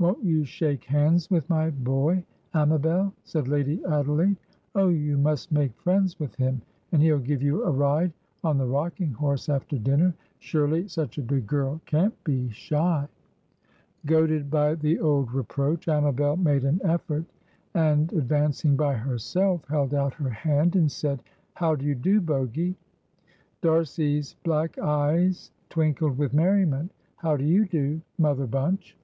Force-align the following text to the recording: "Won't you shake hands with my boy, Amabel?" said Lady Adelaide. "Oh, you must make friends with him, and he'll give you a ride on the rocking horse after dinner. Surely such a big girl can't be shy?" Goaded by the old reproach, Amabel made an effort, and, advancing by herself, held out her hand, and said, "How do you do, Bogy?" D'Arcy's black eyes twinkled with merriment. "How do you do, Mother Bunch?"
"Won't 0.00 0.24
you 0.24 0.42
shake 0.42 0.82
hands 0.86 1.30
with 1.30 1.48
my 1.48 1.70
boy, 1.70 2.24
Amabel?" 2.52 3.12
said 3.22 3.46
Lady 3.46 3.80
Adelaide. 3.84 4.34
"Oh, 4.74 4.88
you 4.88 5.16
must 5.16 5.52
make 5.52 5.76
friends 5.78 6.18
with 6.18 6.34
him, 6.34 6.62
and 6.90 7.00
he'll 7.00 7.20
give 7.20 7.44
you 7.44 7.62
a 7.62 7.70
ride 7.70 8.12
on 8.42 8.58
the 8.58 8.66
rocking 8.66 9.12
horse 9.12 9.48
after 9.48 9.78
dinner. 9.78 10.14
Surely 10.40 10.88
such 10.88 11.16
a 11.16 11.22
big 11.22 11.46
girl 11.46 11.80
can't 11.86 12.24
be 12.24 12.50
shy?" 12.50 13.06
Goaded 14.04 14.50
by 14.50 14.74
the 14.74 14.98
old 14.98 15.32
reproach, 15.32 15.86
Amabel 15.86 16.36
made 16.36 16.64
an 16.64 16.80
effort, 16.82 17.26
and, 17.72 18.12
advancing 18.14 18.74
by 18.74 18.94
herself, 18.94 19.64
held 19.68 19.94
out 19.94 20.14
her 20.14 20.30
hand, 20.30 20.74
and 20.74 20.90
said, 20.90 21.22
"How 21.54 21.76
do 21.76 21.86
you 21.86 21.94
do, 21.94 22.20
Bogy?" 22.20 22.74
D'Arcy's 23.60 24.34
black 24.42 24.76
eyes 24.78 25.52
twinkled 25.68 26.18
with 26.18 26.34
merriment. 26.34 26.90
"How 27.18 27.36
do 27.36 27.44
you 27.44 27.64
do, 27.64 28.00
Mother 28.18 28.48
Bunch?" 28.48 28.96